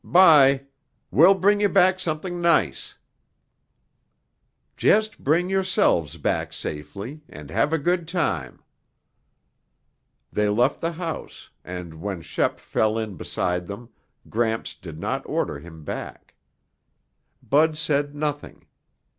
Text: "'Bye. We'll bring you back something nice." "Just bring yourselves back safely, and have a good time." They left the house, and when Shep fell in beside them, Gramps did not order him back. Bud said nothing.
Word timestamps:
"'Bye. 0.03 0.63
We'll 1.11 1.35
bring 1.35 1.59
you 1.61 1.69
back 1.69 1.99
something 1.99 2.41
nice." 2.41 2.97
"Just 4.75 5.23
bring 5.23 5.47
yourselves 5.47 6.17
back 6.17 6.53
safely, 6.53 7.21
and 7.29 7.51
have 7.51 7.71
a 7.71 7.77
good 7.77 8.07
time." 8.07 8.63
They 10.33 10.49
left 10.49 10.81
the 10.81 10.93
house, 10.93 11.51
and 11.63 12.01
when 12.01 12.23
Shep 12.23 12.59
fell 12.59 12.97
in 12.97 13.15
beside 13.15 13.67
them, 13.67 13.89
Gramps 14.27 14.73
did 14.73 14.97
not 14.99 15.21
order 15.27 15.59
him 15.59 15.83
back. 15.83 16.33
Bud 17.43 17.77
said 17.77 18.15
nothing. 18.15 18.65